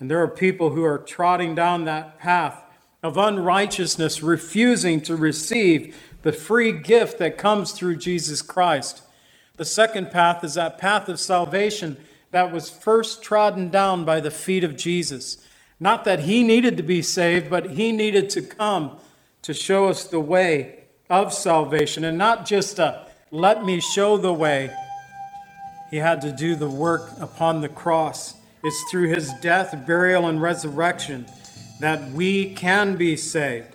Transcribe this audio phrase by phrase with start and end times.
[0.00, 2.64] And there are people who are trotting down that path
[3.02, 9.02] of unrighteousness, refusing to receive the free gift that comes through Jesus Christ.
[9.56, 11.98] The second path is that path of salvation
[12.30, 15.44] that was first trodden down by the feet of Jesus.
[15.78, 18.98] Not that he needed to be saved, but he needed to come
[19.42, 22.04] to show us the way of salvation.
[22.04, 24.74] And not just a let me show the way,
[25.90, 28.34] he had to do the work upon the cross.
[28.62, 31.24] It's through his death, burial, and resurrection
[31.80, 33.74] that we can be saved.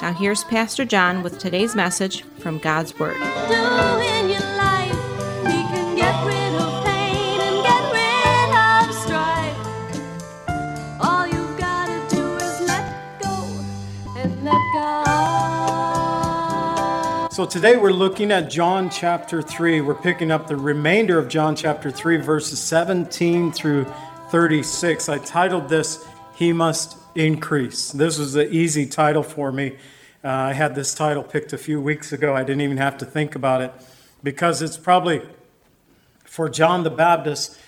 [0.00, 3.14] Now, here's Pastor John with today's message from God's Word.
[3.14, 4.94] do in your life.
[5.44, 9.56] He can get rid of pain and get rid of strife.
[11.00, 13.34] All you've gotta do is let go
[14.16, 15.08] and let God.
[17.32, 19.80] So today we're looking at John chapter 3.
[19.80, 23.92] We're picking up the remainder of John chapter 3, verses 17 through
[24.30, 25.08] 36.
[25.08, 27.90] I titled this, He Must Increase.
[27.92, 29.76] This was an easy title for me.
[30.24, 32.34] Uh, I had this title picked a few weeks ago.
[32.34, 33.72] I didn't even have to think about it
[34.22, 35.22] because it's probably
[36.24, 37.58] for John the Baptist,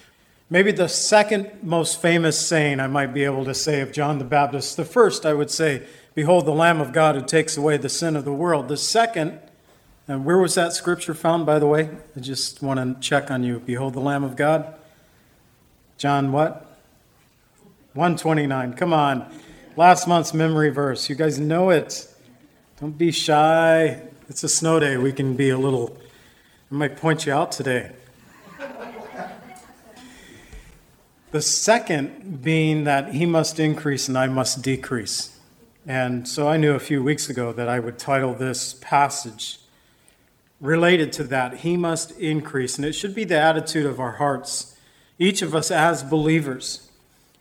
[0.48, 4.24] maybe the second most famous saying I might be able to say of John the
[4.24, 4.76] Baptist.
[4.76, 8.16] The first, I would say, Behold the Lamb of God who takes away the sin
[8.16, 8.68] of the world.
[8.68, 9.38] The second,
[10.08, 11.88] and where was that scripture found, by the way?
[12.16, 13.60] I just want to check on you.
[13.60, 14.74] Behold the Lamb of God.
[15.98, 16.69] John what?
[17.94, 18.74] 129.
[18.74, 19.28] Come on.
[19.76, 21.08] Last month's memory verse.
[21.08, 22.06] You guys know it.
[22.80, 24.02] Don't be shy.
[24.28, 24.96] It's a snow day.
[24.96, 25.98] We can be a little,
[26.70, 27.90] I might point you out today.
[31.32, 35.38] The second being that he must increase and I must decrease.
[35.86, 39.58] And so I knew a few weeks ago that I would title this passage
[40.60, 41.58] related to that.
[41.58, 42.76] He must increase.
[42.76, 44.76] And it should be the attitude of our hearts,
[45.18, 46.89] each of us as believers.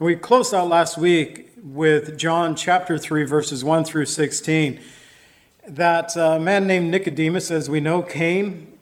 [0.01, 4.79] We closed out last week with John chapter 3, verses 1 through 16.
[5.67, 8.79] That a man named Nicodemus, as we know, came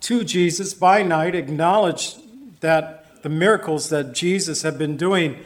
[0.00, 2.18] to Jesus by night, acknowledged
[2.60, 5.38] that the miracles that Jesus had been doing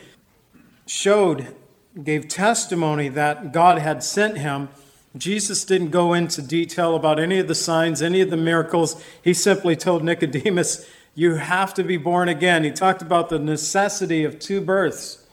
[0.86, 1.54] showed,
[2.02, 4.70] gave testimony that God had sent him.
[5.16, 9.00] Jesus didn't go into detail about any of the signs, any of the miracles.
[9.22, 10.84] He simply told Nicodemus,
[11.18, 12.62] You have to be born again.
[12.62, 15.24] He talked about the necessity of two births.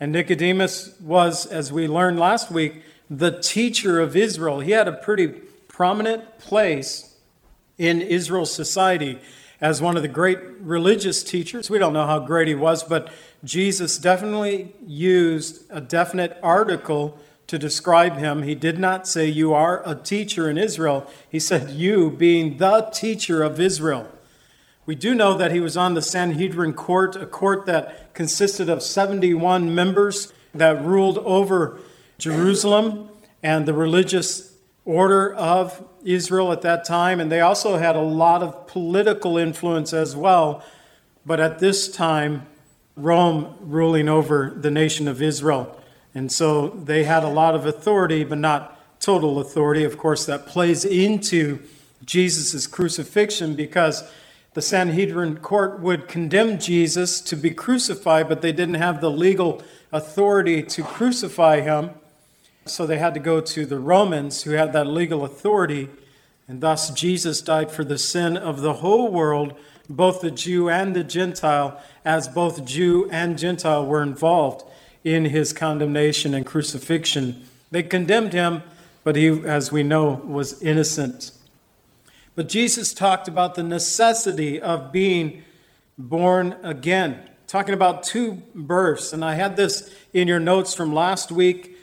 [0.00, 4.58] And Nicodemus was, as we learned last week, the teacher of Israel.
[4.58, 5.28] He had a pretty
[5.68, 7.14] prominent place
[7.78, 9.20] in Israel's society
[9.60, 11.70] as one of the great religious teachers.
[11.70, 13.12] We don't know how great he was, but
[13.44, 17.16] Jesus definitely used a definite article
[17.46, 18.42] to describe him.
[18.42, 21.08] He did not say, You are a teacher in Israel.
[21.30, 24.10] He said, You being the teacher of Israel.
[24.88, 28.82] We do know that he was on the Sanhedrin court, a court that consisted of
[28.82, 31.78] 71 members that ruled over
[32.16, 33.10] Jerusalem
[33.42, 34.54] and the religious
[34.86, 37.20] order of Israel at that time.
[37.20, 40.64] And they also had a lot of political influence as well.
[41.26, 42.46] But at this time,
[42.96, 45.78] Rome ruling over the nation of Israel.
[46.14, 49.84] And so they had a lot of authority, but not total authority.
[49.84, 51.58] Of course, that plays into
[52.06, 54.02] Jesus' crucifixion because
[54.54, 59.62] the Sanhedrin court would condemn Jesus to be crucified, but they didn't have the legal
[59.92, 61.90] authority to crucify him.
[62.64, 65.88] So they had to go to the Romans who had that legal authority.
[66.46, 69.54] And thus Jesus died for the sin of the whole world,
[69.88, 74.64] both the Jew and the Gentile, as both Jew and Gentile were involved
[75.04, 77.46] in his condemnation and crucifixion.
[77.70, 78.62] They condemned him,
[79.04, 81.32] but he, as we know, was innocent.
[82.38, 85.42] But Jesus talked about the necessity of being
[85.98, 89.12] born again, talking about two births.
[89.12, 91.76] And I had this in your notes from last week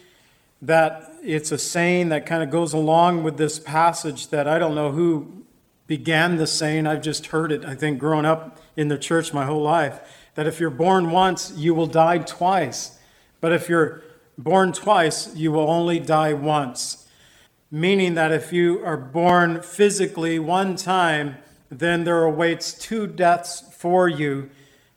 [0.62, 4.76] that it's a saying that kind of goes along with this passage that I don't
[4.76, 5.44] know who
[5.88, 6.88] began the saying.
[6.88, 10.00] I've just heard it, I think, growing up in the church my whole life
[10.36, 12.98] that if you're born once, you will die twice.
[13.42, 14.04] But if you're
[14.38, 17.05] born twice, you will only die once.
[17.76, 21.36] Meaning that if you are born physically one time,
[21.70, 24.50] then there awaits two deaths for you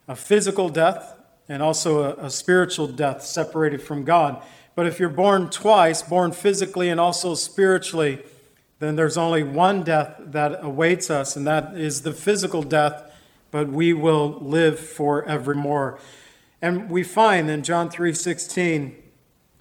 [0.07, 4.41] a physical death and also a, a spiritual death separated from God.
[4.77, 8.21] But if you're born twice, born physically and also spiritually,
[8.79, 13.13] then there's only one death that awaits us, and that is the physical death,
[13.51, 15.99] but we will live forevermore.
[16.63, 18.95] And we find in John 3:16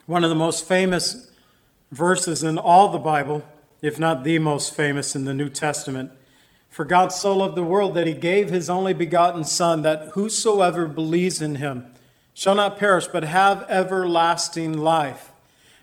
[0.05, 1.26] one of the most famous
[1.91, 3.43] verses in all the Bible,
[3.81, 6.11] if not the most famous in the New Testament.
[6.69, 10.87] For God so loved the world that he gave his only begotten Son, that whosoever
[10.87, 11.85] believes in him
[12.33, 15.31] shall not perish, but have everlasting life.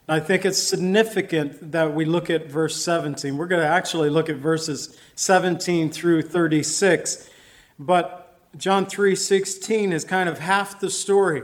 [0.06, 3.36] And I think it's significant that we look at verse 17.
[3.36, 7.28] We're going to actually look at verses 17 through 36.
[7.78, 11.42] But John 3:16 is kind of half the story.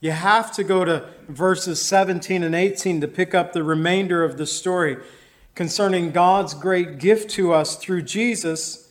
[0.00, 4.36] You have to go to verses 17 and 18 to pick up the remainder of
[4.36, 4.98] the story
[5.54, 8.90] concerning God's great gift to us through Jesus,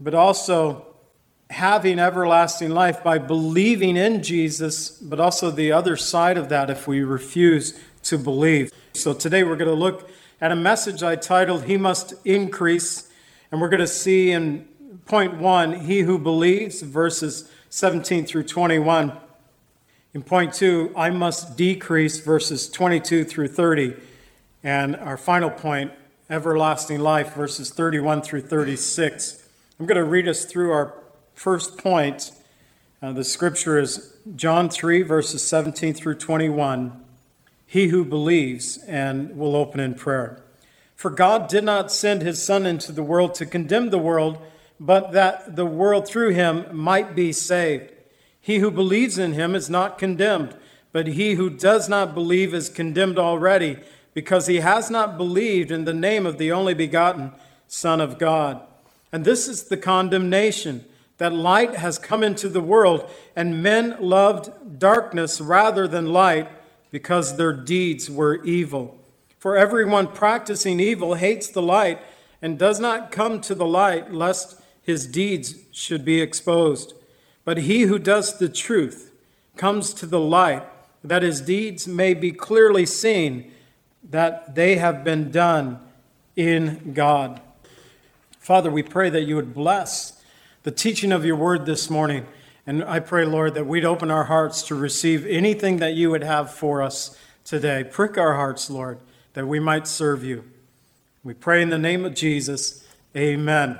[0.00, 0.86] but also
[1.50, 6.88] having everlasting life by believing in Jesus, but also the other side of that if
[6.88, 8.72] we refuse to believe.
[8.92, 13.10] So today we're going to look at a message I titled, He Must Increase.
[13.50, 14.68] And we're going to see in
[15.06, 19.12] point one, He who believes, verses 17 through 21.
[20.14, 23.96] In point two, I must decrease, verses 22 through 30.
[24.62, 25.90] And our final point,
[26.30, 29.44] everlasting life, verses 31 through 36.
[29.80, 30.94] I'm going to read us through our
[31.34, 32.30] first point.
[33.02, 37.04] Uh, the scripture is John 3, verses 17 through 21.
[37.66, 40.40] He who believes, and we'll open in prayer.
[40.94, 44.38] For God did not send his Son into the world to condemn the world,
[44.78, 47.90] but that the world through him might be saved.
[48.44, 50.54] He who believes in him is not condemned,
[50.92, 53.78] but he who does not believe is condemned already
[54.12, 57.32] because he has not believed in the name of the only begotten
[57.68, 58.60] Son of God.
[59.10, 60.84] And this is the condemnation
[61.16, 66.46] that light has come into the world, and men loved darkness rather than light
[66.90, 68.98] because their deeds were evil.
[69.38, 71.98] For everyone practicing evil hates the light
[72.42, 76.92] and does not come to the light, lest his deeds should be exposed.
[77.44, 79.12] But he who does the truth
[79.56, 80.64] comes to the light,
[81.02, 83.52] that his deeds may be clearly seen
[84.10, 85.80] that they have been done
[86.36, 87.40] in God.
[88.38, 90.22] Father, we pray that you would bless
[90.62, 92.26] the teaching of your word this morning.
[92.66, 96.24] And I pray, Lord, that we'd open our hearts to receive anything that you would
[96.24, 97.84] have for us today.
[97.84, 98.98] Prick our hearts, Lord,
[99.34, 100.44] that we might serve you.
[101.22, 102.86] We pray in the name of Jesus.
[103.16, 103.78] Amen.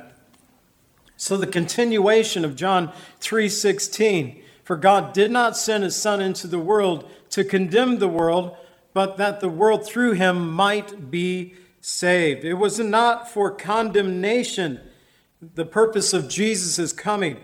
[1.17, 6.59] So the continuation of John 3:16, for God did not send his son into the
[6.59, 8.57] world to condemn the world,
[8.93, 12.45] but that the world through him might be saved.
[12.45, 14.81] It was not for condemnation,
[15.41, 17.37] the purpose of Jesus' coming,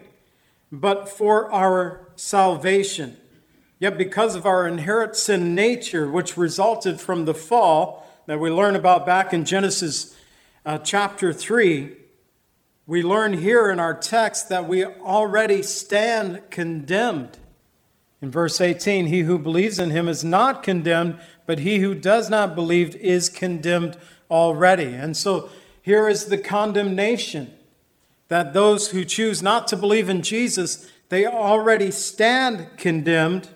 [0.73, 3.17] but for our salvation.
[3.79, 8.77] Yet, because of our inherent sin nature, which resulted from the fall that we learn
[8.77, 10.15] about back in Genesis
[10.65, 11.97] uh, chapter 3,
[12.91, 17.39] we learn here in our text that we already stand condemned.
[18.21, 22.29] In verse 18, he who believes in him is not condemned, but he who does
[22.29, 23.97] not believe is condemned
[24.29, 24.93] already.
[24.93, 27.53] And so here is the condemnation
[28.27, 33.51] that those who choose not to believe in Jesus, they already stand condemned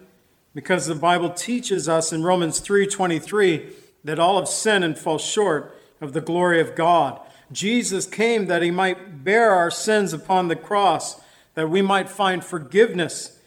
[0.54, 3.74] because the Bible teaches us in Romans 3:23
[4.04, 7.18] that all have sinned and fall short of the glory of God.
[7.52, 11.20] Jesus came that he might bear our sins upon the cross,
[11.54, 13.38] that we might find forgiveness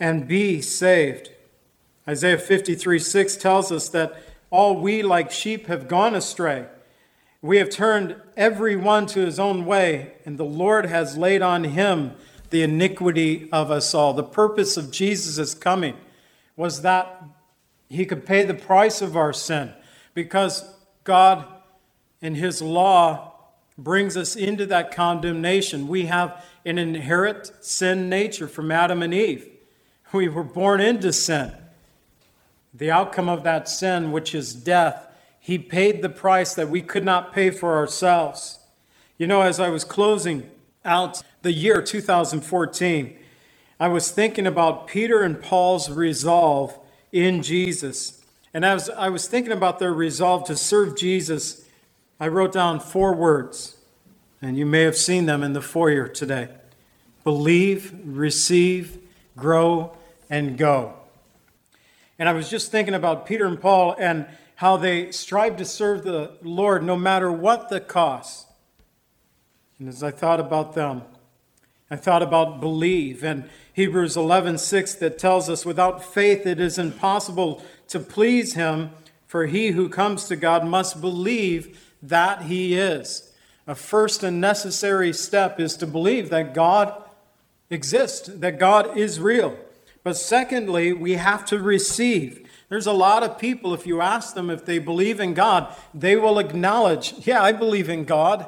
[0.00, 1.30] and be saved.
[2.08, 6.66] Isaiah 53 6 tells us that all we like sheep have gone astray.
[7.42, 11.64] We have turned every one to his own way, and the Lord has laid on
[11.64, 12.12] him
[12.50, 14.12] the iniquity of us all.
[14.14, 15.96] The purpose of Jesus' coming
[16.56, 17.22] was that
[17.88, 19.72] he could pay the price of our sin
[20.14, 20.64] because
[21.04, 21.44] God,
[22.24, 23.34] in his law,
[23.76, 25.86] brings us into that condemnation.
[25.86, 29.46] We have an inherent sin nature from Adam and Eve.
[30.10, 31.52] We were born into sin.
[32.72, 35.06] The outcome of that sin, which is death,
[35.38, 38.58] he paid the price that we could not pay for ourselves.
[39.18, 40.48] You know, as I was closing
[40.82, 43.18] out the year 2014,
[43.78, 46.78] I was thinking about Peter and Paul's resolve
[47.12, 48.24] in Jesus.
[48.54, 51.63] And as I was thinking about their resolve to serve Jesus,
[52.24, 53.76] I wrote down four words,
[54.40, 56.48] and you may have seen them in the foyer today
[57.22, 58.96] believe, receive,
[59.36, 59.94] grow,
[60.30, 60.94] and go.
[62.18, 66.02] And I was just thinking about Peter and Paul and how they strive to serve
[66.02, 68.46] the Lord no matter what the cost.
[69.78, 71.02] And as I thought about them,
[71.90, 77.62] I thought about believe and Hebrews 11:6 that tells us without faith it is impossible
[77.88, 78.92] to please him
[79.26, 83.32] for he who comes to God must believe that he is.
[83.66, 87.02] A first and necessary step is to believe that God
[87.70, 89.56] exists, that God is real.
[90.02, 92.46] But secondly, we have to receive.
[92.68, 96.16] There's a lot of people, if you ask them if they believe in God, they
[96.16, 98.46] will acknowledge, yeah, I believe in God.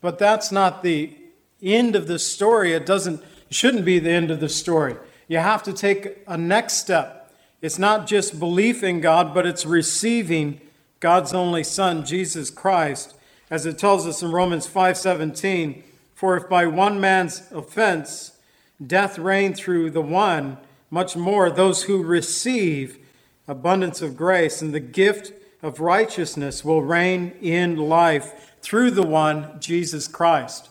[0.00, 1.14] But that's not the
[1.62, 2.72] end of the story.
[2.72, 4.96] It doesn't, shouldn't be the end of the story.
[5.26, 7.34] You have to take a next step.
[7.60, 10.60] It's not just belief in God, but it's receiving
[11.00, 13.14] God's only Son, Jesus Christ,
[13.50, 15.82] as it tells us in Romans 5:17,
[16.14, 18.32] for if by one man's offense
[18.84, 20.58] death reigned through the one,
[20.90, 22.98] much more those who receive
[23.46, 29.58] abundance of grace and the gift of righteousness will reign in life through the one,
[29.60, 30.68] Jesus Christ.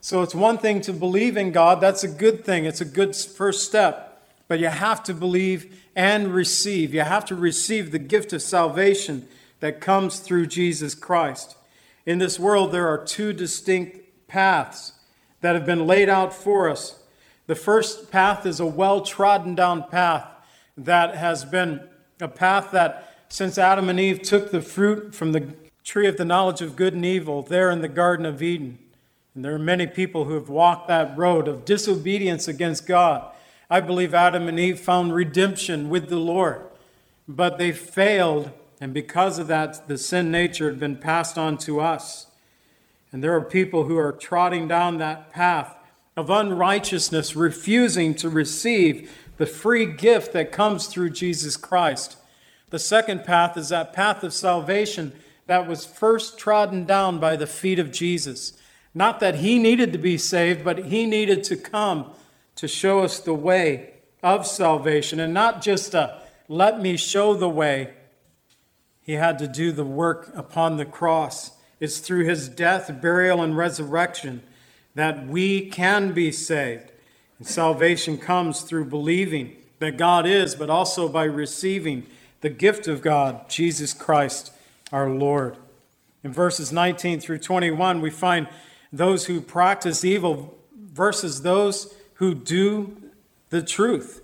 [0.00, 3.14] So it's one thing to believe in God, that's a good thing, it's a good
[3.14, 4.22] first step.
[4.48, 6.94] But you have to believe and receive.
[6.94, 9.26] You have to receive the gift of salvation
[9.60, 11.56] that comes through Jesus Christ.
[12.04, 13.98] In this world, there are two distinct
[14.28, 14.92] paths
[15.40, 17.00] that have been laid out for us.
[17.46, 20.26] The first path is a well trodden down path
[20.76, 21.88] that has been
[22.20, 26.24] a path that since Adam and Eve took the fruit from the tree of the
[26.24, 28.78] knowledge of good and evil there in the Garden of Eden.
[29.34, 33.32] And there are many people who have walked that road of disobedience against God.
[33.68, 36.62] I believe Adam and Eve found redemption with the Lord,
[37.28, 41.80] but they failed, and because of that, the sin nature had been passed on to
[41.80, 42.26] us.
[43.10, 45.74] And there are people who are trotting down that path
[46.16, 52.16] of unrighteousness, refusing to receive the free gift that comes through Jesus Christ.
[52.70, 55.12] The second path is that path of salvation
[55.46, 58.54] that was first trodden down by the feet of Jesus.
[58.94, 62.10] Not that he needed to be saved, but he needed to come
[62.56, 65.20] to show us the way of salvation.
[65.20, 67.94] And not just a let me show the way,
[69.06, 71.52] he had to do the work upon the cross.
[71.78, 74.42] It's through his death, burial, and resurrection
[74.96, 76.90] that we can be saved.
[77.38, 82.06] And salvation comes through believing that God is, but also by receiving
[82.40, 84.52] the gift of God, Jesus Christ
[84.90, 85.56] our Lord.
[86.24, 88.48] In verses 19 through 21, we find
[88.92, 92.96] those who practice evil versus those who do
[93.50, 94.20] the truth.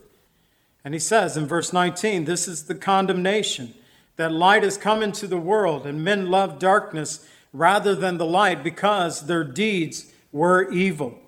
[0.84, 3.74] And he says in verse 19, This is the condemnation
[4.22, 8.62] that light has come into the world, and men love darkness rather than the light
[8.62, 11.18] because their deeds were evil.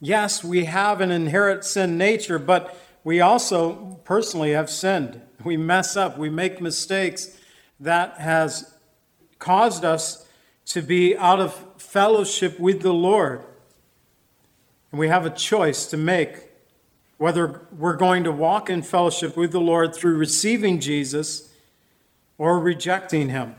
[0.00, 5.22] Yes, we have an inherent sin nature, but we also personally have sinned.
[5.44, 7.38] We mess up, we make mistakes
[7.78, 8.74] that has
[9.38, 10.26] caused us
[10.66, 13.44] to be out of fellowship with the Lord.
[14.90, 16.34] And we have a choice to make
[17.18, 21.49] whether we're going to walk in fellowship with the Lord through receiving Jesus
[22.40, 23.54] or rejecting him.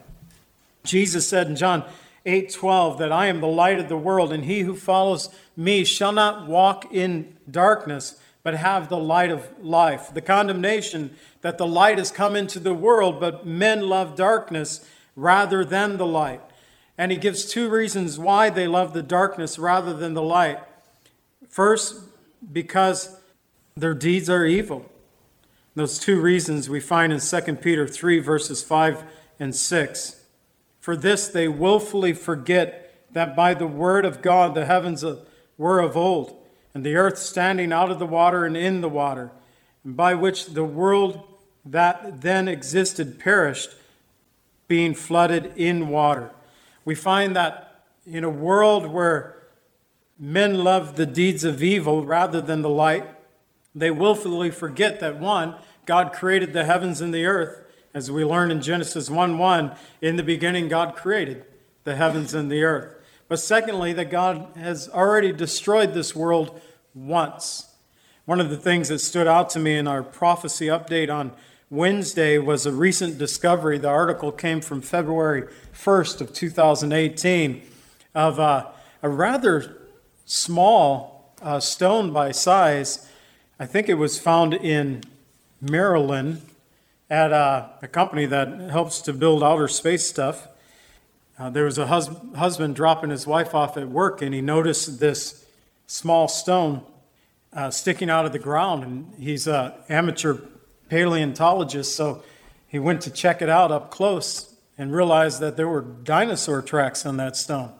[0.83, 1.83] Jesus said in John
[2.25, 6.11] 8:12 that I am the light of the world and he who follows me shall
[6.11, 10.11] not walk in darkness but have the light of life.
[10.11, 14.83] The condemnation that the light has come into the world but men love darkness
[15.15, 16.41] rather than the light.
[16.97, 20.57] And he gives two reasons why they love the darkness rather than the light.
[21.47, 21.99] First,
[22.51, 23.15] because
[23.77, 24.91] their deeds are evil.
[25.73, 29.03] Those two reasons we find in 2 Peter 3, verses 5
[29.39, 30.23] and 6.
[30.79, 35.05] For this they willfully forget that by the word of God the heavens
[35.57, 36.35] were of old,
[36.73, 39.31] and the earth standing out of the water and in the water,
[39.83, 41.23] and by which the world
[41.65, 43.69] that then existed perished,
[44.67, 46.31] being flooded in water.
[46.83, 49.35] We find that in a world where
[50.17, 53.05] men love the deeds of evil rather than the light,
[53.73, 57.57] they willfully forget that one, God created the heavens and the earth,
[57.93, 61.45] as we learn in Genesis 1 1, in the beginning, God created
[61.83, 62.95] the heavens and the earth.
[63.27, 66.59] But secondly, that God has already destroyed this world
[66.93, 67.67] once.
[68.25, 71.31] One of the things that stood out to me in our prophecy update on
[71.69, 73.77] Wednesday was a recent discovery.
[73.77, 77.61] The article came from February 1st of 2018
[78.13, 78.67] of uh,
[79.01, 79.77] a rather
[80.25, 83.09] small uh, stone by size.
[83.61, 85.03] I think it was found in
[85.61, 86.41] Maryland
[87.11, 90.47] at uh, a company that helps to build outer space stuff.
[91.37, 94.99] Uh, there was a hus- husband dropping his wife off at work, and he noticed
[94.99, 95.45] this
[95.85, 96.81] small stone
[97.53, 98.83] uh, sticking out of the ground.
[98.83, 100.39] And he's an amateur
[100.89, 102.23] paleontologist, so
[102.67, 107.05] he went to check it out up close and realized that there were dinosaur tracks
[107.05, 107.71] on that stone.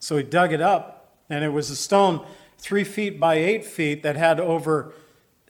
[0.00, 2.26] So he dug it up, and it was a stone
[2.58, 4.92] three feet by eight feet that had over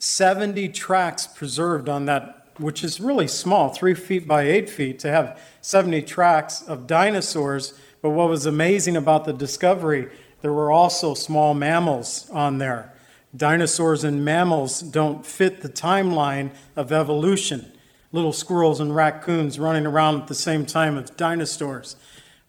[0.00, 5.10] 70 tracks preserved on that, which is really small, three feet by eight feet, to
[5.10, 7.74] have 70 tracks of dinosaurs.
[8.00, 10.08] But what was amazing about the discovery,
[10.40, 12.94] there were also small mammals on there.
[13.36, 17.70] Dinosaurs and mammals don't fit the timeline of evolution.
[18.10, 21.96] Little squirrels and raccoons running around at the same time as dinosaurs.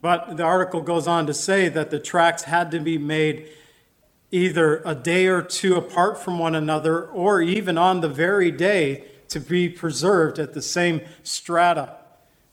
[0.02, 3.50] But the article goes on to say that the tracks had to be made
[4.32, 9.04] either a day or two apart from one another or even on the very day
[9.28, 11.98] to be preserved at the same strata.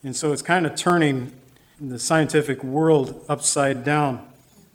[0.03, 1.33] And so it's kind of turning
[1.81, 4.27] the scientific world upside down.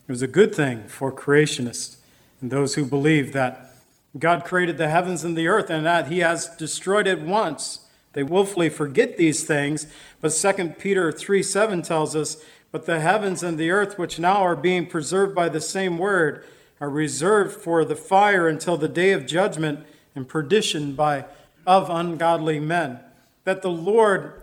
[0.07, 1.97] It was a good thing for creationists
[2.41, 3.71] and those who believe that
[4.17, 7.87] God created the heavens and the earth and that he has destroyed it once.
[8.13, 9.87] They willfully forget these things,
[10.21, 14.35] but 2 Peter 3 7 tells us, But the heavens and the earth, which now
[14.35, 16.45] are being preserved by the same word,
[16.79, 21.25] are reserved for the fire until the day of judgment and perdition by
[21.65, 22.99] of ungodly men.
[23.45, 24.41] That the Lord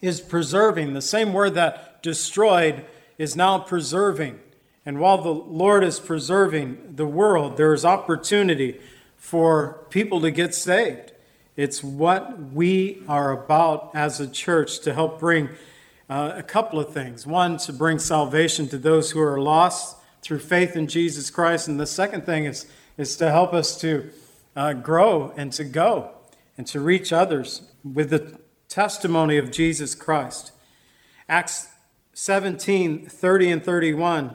[0.00, 2.84] is preserving, the same word that destroyed
[3.18, 4.40] is now preserving.
[4.84, 8.80] And while the Lord is preserving the world, there is opportunity
[9.16, 11.12] for people to get saved.
[11.56, 15.50] It's what we are about as a church to help bring
[16.10, 17.26] uh, a couple of things.
[17.26, 21.68] One, to bring salvation to those who are lost through faith in Jesus Christ.
[21.68, 24.10] And the second thing is, is to help us to
[24.56, 26.12] uh, grow and to go
[26.56, 28.38] and to reach others with the
[28.68, 30.52] testimony of Jesus Christ.
[31.28, 31.68] Acts
[32.14, 34.34] 17 30 and 31.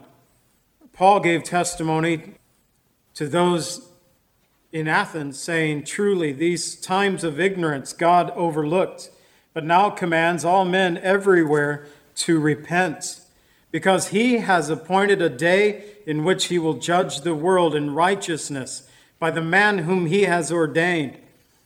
[0.94, 2.34] Paul gave testimony
[3.14, 3.88] to those
[4.72, 9.10] in Athens, saying, Truly, these times of ignorance God overlooked,
[9.54, 13.22] but now commands all men everywhere to repent
[13.72, 18.90] because he has appointed a day in which he will judge the world in righteousness
[19.20, 21.18] by the man whom he has ordained.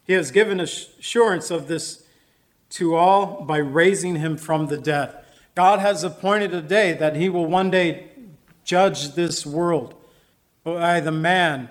[0.06, 2.04] He has given assurance of this
[2.72, 5.16] to all by raising him from the dead.
[5.56, 8.10] God has appointed a day that he will one day
[8.64, 9.94] judge this world
[10.64, 11.70] by the man,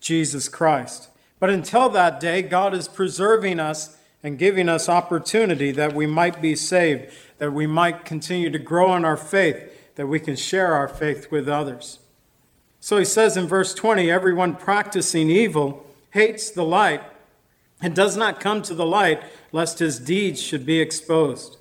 [0.00, 1.08] Jesus Christ.
[1.40, 6.40] But until that day, God is preserving us and giving us opportunity that we might
[6.40, 10.74] be saved that we might continue to grow in our faith, that we can share
[10.74, 11.98] our faith with others.
[12.80, 17.02] So he says in verse 20 everyone practicing evil hates the light
[17.80, 19.22] and does not come to the light
[19.52, 21.56] lest his deeds should be exposed.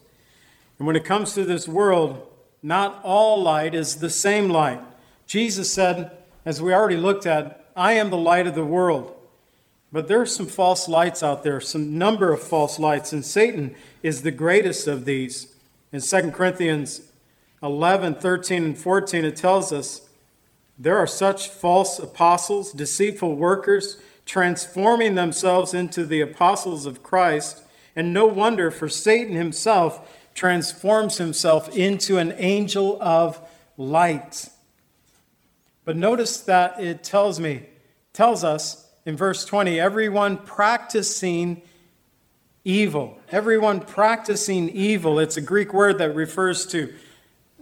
[0.77, 2.27] And when it comes to this world,
[2.61, 4.81] not all light is the same light.
[5.25, 6.11] Jesus said,
[6.45, 9.13] as we already looked at, I am the light of the world.
[9.91, 13.75] But there are some false lights out there, some number of false lights, and Satan
[14.03, 15.53] is the greatest of these.
[15.91, 17.01] In 2 Corinthians
[17.63, 20.09] 11, 13, and 14, it tells us
[20.77, 27.63] there are such false apostles, deceitful workers, transforming themselves into the apostles of Christ.
[27.95, 33.39] And no wonder, for Satan himself transforms himself into an angel of
[33.77, 34.49] light.
[35.83, 37.63] But notice that it tells me,
[38.13, 41.61] tells us in verse 20, everyone practicing
[42.67, 43.17] evil.
[43.31, 46.93] Everyone practicing evil, it's a Greek word that refers to,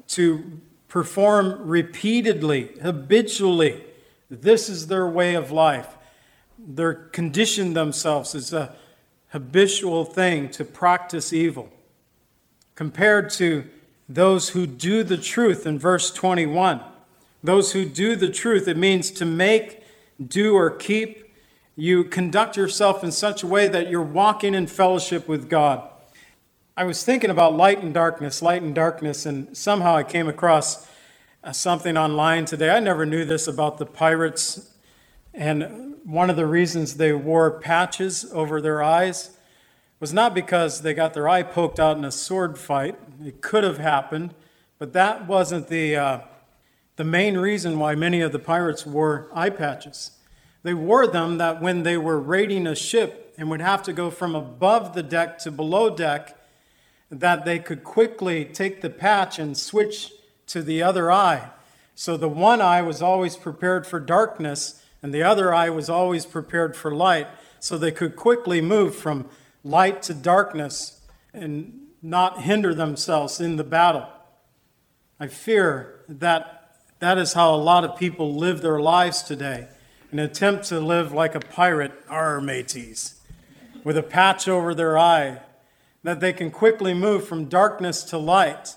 [0.08, 3.84] to perform repeatedly, habitually.
[4.32, 5.96] This is their way of life.
[6.58, 8.76] They're conditioned themselves as a
[9.30, 11.70] habitual thing to practice evil.
[12.74, 13.66] Compared to
[14.10, 16.82] those who do the truth in verse 21.
[17.44, 19.84] Those who do the truth, it means to make,
[20.26, 21.25] do, or keep
[21.76, 25.90] you conduct yourself in such a way that you're walking in fellowship with God.
[26.78, 30.88] I was thinking about light and darkness, light and darkness, and somehow I came across
[31.44, 32.70] uh, something online today.
[32.70, 34.72] I never knew this about the pirates,
[35.34, 39.38] and one of the reasons they wore patches over their eyes
[40.00, 42.96] was not because they got their eye poked out in a sword fight.
[43.24, 44.34] It could have happened,
[44.78, 46.20] but that wasn't the, uh,
[46.96, 50.12] the main reason why many of the pirates wore eye patches.
[50.66, 54.10] They wore them that when they were raiding a ship and would have to go
[54.10, 56.36] from above the deck to below deck,
[57.12, 60.12] that they could quickly take the patch and switch
[60.48, 61.52] to the other eye.
[61.94, 66.26] So the one eye was always prepared for darkness, and the other eye was always
[66.26, 67.28] prepared for light,
[67.60, 69.30] so they could quickly move from
[69.64, 71.00] light to darkness
[71.32, 74.08] and not hinder themselves in the battle.
[75.20, 79.68] I fear that that is how a lot of people live their lives today
[80.16, 83.16] an attempt to live like a pirate, our mateys,
[83.84, 85.42] with a patch over their eye,
[86.04, 88.76] that they can quickly move from darkness to light.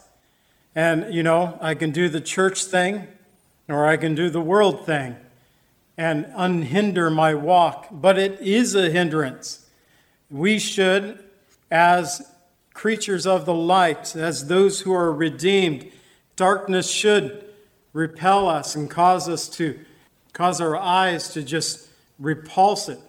[0.74, 3.06] And, you know, I can do the church thing
[3.68, 5.14] or I can do the world thing
[5.96, 7.86] and unhinder my walk.
[7.92, 9.64] But it is a hindrance.
[10.28, 11.22] We should,
[11.70, 12.20] as
[12.74, 15.88] creatures of the light, as those who are redeemed,
[16.34, 17.44] darkness should
[17.92, 19.78] repel us and cause us to
[20.38, 21.88] cause our eyes to just
[22.20, 23.00] repulse it.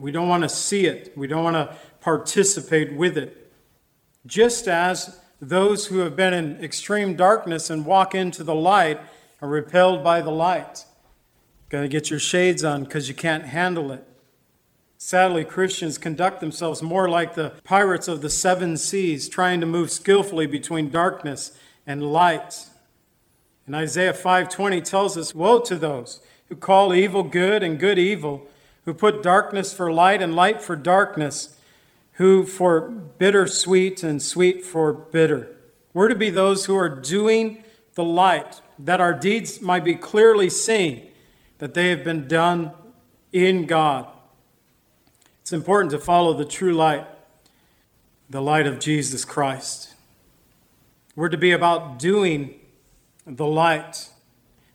[0.00, 1.16] We don't want to see it.
[1.16, 3.52] We don't want to participate with it.
[4.26, 9.00] Just as those who have been in extreme darkness and walk into the light
[9.40, 10.84] are repelled by the light.
[11.68, 14.04] Got to get your shades on because you can't handle it.
[14.98, 19.92] Sadly, Christians conduct themselves more like the pirates of the seven seas, trying to move
[19.92, 21.56] skillfully between darkness
[21.86, 22.66] and light.
[23.64, 28.46] And Isaiah 5:20 tells us, "Woe to those who call evil good and good evil,
[28.84, 31.56] who put darkness for light and light for darkness,
[32.14, 35.48] who for bitter sweet and sweet for bitter."
[35.92, 40.50] We're to be those who are doing the light, that our deeds might be clearly
[40.50, 41.08] seen,
[41.58, 42.72] that they have been done
[43.32, 44.06] in God.
[45.40, 47.06] It's important to follow the true light,
[48.28, 49.94] the light of Jesus Christ.
[51.14, 52.58] We're to be about doing
[53.26, 54.08] the light.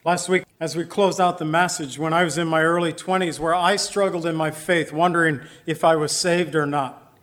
[0.05, 3.39] Last week, as we close out the message, when I was in my early 20s,
[3.39, 7.15] where I struggled in my faith, wondering if I was saved or not.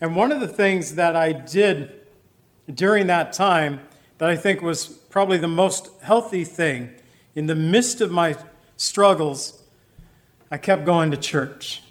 [0.00, 1.92] And one of the things that I did
[2.72, 3.80] during that time
[4.18, 6.92] that I think was probably the most healthy thing
[7.34, 8.36] in the midst of my
[8.76, 9.62] struggles,
[10.50, 11.82] I kept going to church.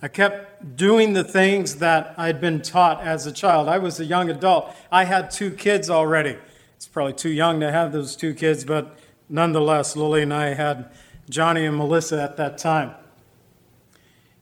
[0.00, 3.68] I kept doing the things that I'd been taught as a child.
[3.68, 4.74] I was a young adult.
[4.92, 6.36] I had two kids already.
[6.76, 8.96] It's probably too young to have those two kids, but
[9.28, 10.90] nonetheless, Lily and I had
[11.28, 12.92] Johnny and Melissa at that time.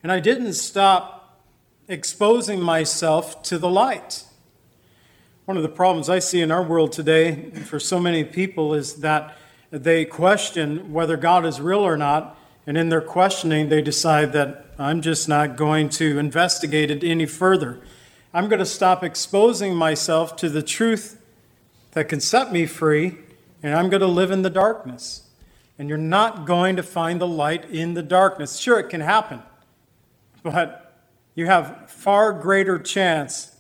[0.03, 1.43] And I didn't stop
[1.89, 4.25] exposing myself to the light.
[5.45, 8.97] One of the problems I see in our world today for so many people is
[8.97, 9.37] that
[9.71, 14.67] they question whether God is real or not, and in their questioning, they decide that
[14.79, 17.81] I'm just not going to investigate it any further.
[18.35, 21.21] I'm going to stop exposing myself to the truth
[21.93, 23.19] that can set me free,
[23.67, 25.23] and I'm going to live in the darkness.
[25.77, 28.59] And you're not going to find the light in the darkness.
[28.59, 29.43] Sure, it can happen,
[30.45, 30.95] but
[31.35, 33.57] you have far greater chance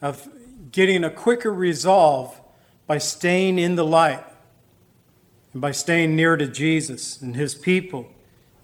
[0.00, 0.28] of
[0.72, 2.40] getting a quicker resolve
[2.86, 4.24] by staying in the light
[5.52, 8.08] and by staying near to Jesus and his people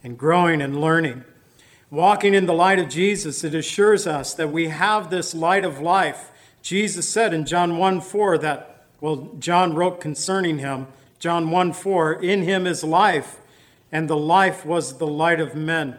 [0.02, 1.24] and growing and learning.
[1.90, 5.78] Walking in the light of Jesus, it assures us that we have this light of
[5.78, 6.30] life.
[6.62, 10.86] Jesus said in John 1 4 that, well, John wrote concerning him,
[11.18, 13.38] John 1 4, in him is life,
[13.92, 15.98] and the life was the light of men.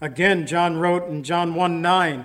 [0.00, 2.24] Again, John wrote in John 1 9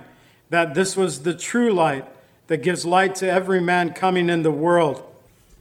[0.50, 2.06] that this was the true light
[2.46, 5.02] that gives light to every man coming in the world.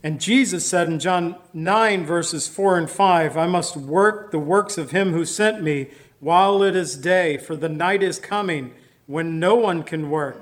[0.03, 4.77] And Jesus said in John 9, verses 4 and 5, I must work the works
[4.77, 5.87] of him who sent me
[6.19, 8.73] while it is day, for the night is coming
[9.07, 10.41] when no one can work.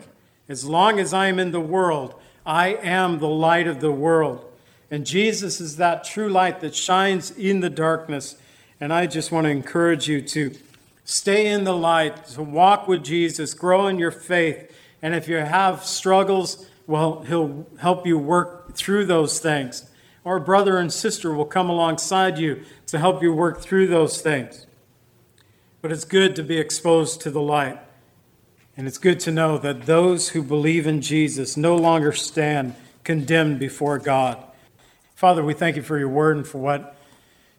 [0.49, 2.15] As long as I am in the world,
[2.51, 4.43] I am the light of the world.
[4.91, 8.35] And Jesus is that true light that shines in the darkness.
[8.81, 10.51] And I just want to encourage you to
[11.05, 14.69] stay in the light, to walk with Jesus, grow in your faith.
[15.01, 19.89] And if you have struggles, well, He'll help you work through those things.
[20.25, 24.67] Or brother and sister will come alongside you to help you work through those things.
[25.81, 27.79] But it's good to be exposed to the light.
[28.81, 33.59] And it's good to know that those who believe in Jesus no longer stand condemned
[33.59, 34.43] before God.
[35.13, 36.97] Father, we thank you for your word and for what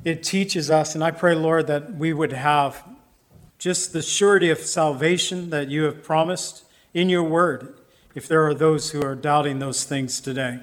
[0.05, 0.97] it teaches us.
[0.97, 2.83] And I pray, Lord, that we would have
[3.57, 7.73] just the surety of salvation that you have promised in your word,
[8.17, 10.59] if there are those who are doubting those things today.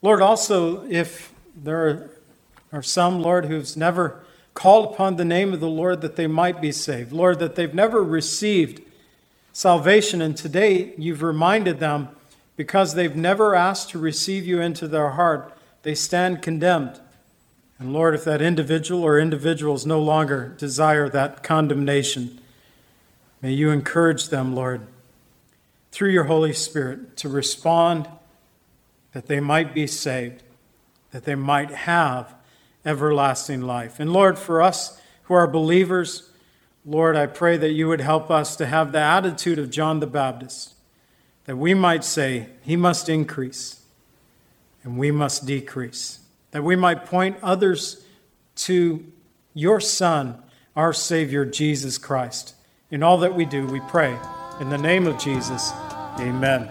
[0.00, 2.08] Lord, also, if there
[2.72, 6.62] are some, Lord, who's never called upon the name of the Lord that they might
[6.62, 7.12] be saved.
[7.12, 8.80] Lord, that they've never received
[9.52, 12.08] salvation, and today you've reminded them
[12.56, 17.00] because they've never asked to receive you into their heart, they stand condemned.
[17.78, 22.40] And Lord, if that individual or individuals no longer desire that condemnation,
[23.40, 24.86] may you encourage them, Lord,
[25.90, 28.08] through your Holy Spirit to respond
[29.12, 30.42] that they might be saved,
[31.10, 32.34] that they might have
[32.84, 33.98] everlasting life.
[34.00, 36.30] And Lord, for us who are believers,
[36.84, 40.06] Lord, I pray that you would help us to have the attitude of John the
[40.06, 40.74] Baptist,
[41.44, 43.82] that we might say, He must increase
[44.82, 46.18] and we must decrease,
[46.50, 48.04] that we might point others
[48.56, 49.06] to
[49.54, 50.42] your Son,
[50.74, 52.56] our Savior, Jesus Christ.
[52.90, 54.18] In all that we do, we pray.
[54.58, 55.72] In the name of Jesus,
[56.18, 56.68] amen.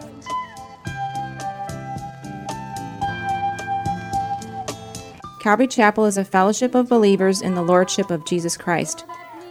[5.40, 9.06] Calvary Chapel is a fellowship of believers in the Lordship of Jesus Christ.